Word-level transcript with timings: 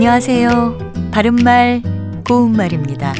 안녕하세요. 0.00 1.10
바른말, 1.10 1.82
고운말입니다. 2.26 3.12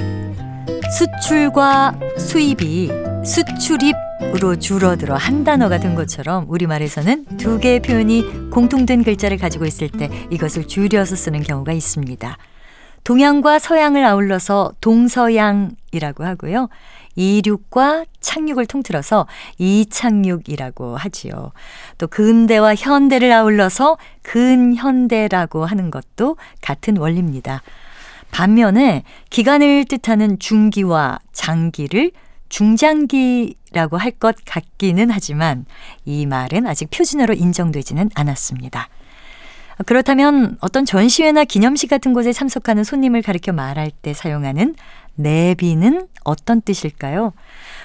수출과 0.96 2.00
수입이 2.16 2.90
수출입으로 3.22 4.56
줄어들어 4.58 5.14
한 5.14 5.44
단어가 5.44 5.78
된 5.78 5.94
것처럼 5.94 6.46
우리말에서는 6.48 7.36
두 7.36 7.58
개의 7.60 7.82
표현이 7.82 8.48
공통된 8.48 9.04
글자를 9.04 9.36
가지고 9.36 9.66
있을 9.66 9.90
때 9.90 10.08
이것을 10.30 10.68
줄여서 10.68 11.16
쓰는 11.16 11.42
경우가 11.42 11.72
있습니다. 11.72 12.38
동양과 13.04 13.58
서양을 13.58 14.02
아울러서 14.02 14.72
동서양이라고 14.80 16.24
하고요. 16.24 16.70
이륙과 17.16 18.04
착륙을 18.20 18.66
통틀어서 18.66 19.26
이착륙이라고 19.58 20.96
하지요. 20.96 21.52
또 21.98 22.06
근대와 22.06 22.74
현대를 22.76 23.32
아울러서 23.32 23.98
근현대라고 24.22 25.64
하는 25.64 25.90
것도 25.90 26.36
같은 26.60 26.96
원리입니다. 26.96 27.62
반면에 28.30 29.02
기간을 29.30 29.84
뜻하는 29.86 30.38
중기와 30.38 31.18
장기를 31.32 32.12
중장기라고 32.48 33.96
할 33.96 34.10
것 34.20 34.36
같기는 34.44 35.10
하지만 35.10 35.64
이 36.04 36.26
말은 36.26 36.66
아직 36.66 36.90
표준어로 36.90 37.34
인정되지는 37.34 38.10
않았습니다. 38.14 38.88
그렇다면 39.86 40.58
어떤 40.60 40.84
전시회나 40.84 41.44
기념식 41.44 41.88
같은 41.88 42.12
곳에 42.12 42.32
참석하는 42.32 42.84
손님을 42.84 43.22
가리켜 43.22 43.52
말할 43.52 43.90
때 43.90 44.12
사용하는 44.12 44.74
내비는 45.14 46.06
어떤 46.24 46.60
뜻일까요? 46.60 47.32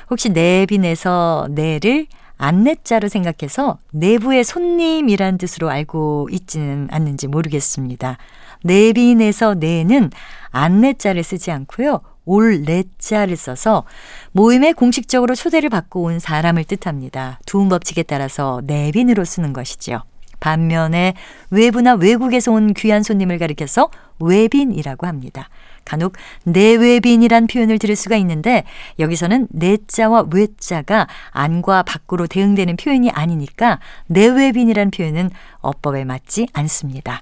혹시 0.09 0.29
내빈에서 0.29 1.47
내를 1.51 2.07
안내자로 2.37 3.07
생각해서 3.07 3.79
내부의 3.91 4.43
손님이란 4.43 5.37
뜻으로 5.37 5.69
알고 5.69 6.29
있지는 6.31 6.87
않는지 6.91 7.27
모르겠습니다. 7.27 8.17
내빈에서 8.63 9.53
내는 9.55 10.11
안내자를 10.51 11.23
쓰지 11.23 11.51
않고요. 11.51 12.01
올 12.25 12.63
내자를 12.63 13.35
써서 13.35 13.83
모임에 14.31 14.73
공식적으로 14.73 15.35
초대를 15.35 15.69
받고 15.69 16.01
온 16.03 16.19
사람을 16.19 16.63
뜻합니다. 16.63 17.39
두음 17.45 17.69
법칙에 17.69 18.03
따라서 18.03 18.61
내빈으로 18.65 19.23
쓰는 19.25 19.53
것이지요. 19.53 20.01
반면에 20.39 21.13
외부나 21.49 21.93
외국에서 21.93 22.51
온 22.51 22.73
귀한 22.73 23.03
손님을 23.03 23.37
가리켜서 23.37 23.89
외빈이라고 24.19 25.07
합니다. 25.07 25.49
간혹 25.85 26.13
내외빈이란 26.43 27.47
표현을 27.47 27.79
들을 27.79 27.95
수가 27.95 28.17
있는데 28.17 28.63
여기서는 28.99 29.47
내자와 29.51 30.25
외자가 30.33 31.07
안과 31.29 31.83
밖으로 31.83 32.27
대응되는 32.27 32.75
표현이 32.75 33.11
아니니까 33.11 33.79
내외빈이란 34.07 34.91
표현은 34.91 35.29
어법에 35.59 36.03
맞지 36.03 36.47
않습니다. 36.53 37.21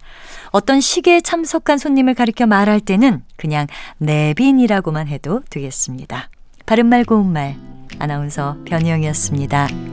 어떤 0.52 0.80
시계에 0.80 1.22
참석한 1.22 1.78
손님을 1.78 2.14
가리켜 2.14 2.45
말할 2.47 2.80
때는 2.80 3.23
그냥 3.36 3.67
내빈이라고만 3.97 5.09
해도 5.09 5.41
되겠습니다. 5.50 6.30
바른말 6.66 7.03
고운말 7.03 7.58
아나운서 8.00 8.58
변희영이었습니다. 8.66 9.92